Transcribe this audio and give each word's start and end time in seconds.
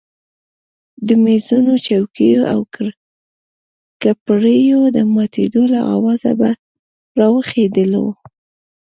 د 1.07 1.09
مېزونو 1.23 1.73
چوکیو 1.87 2.41
او 2.53 2.59
کپړیو 4.03 4.81
د 4.95 4.97
ماتېدو 5.13 5.63
له 5.73 5.79
آوازه 5.95 6.31
به 6.39 6.49
راویښېدلو. 7.19 8.05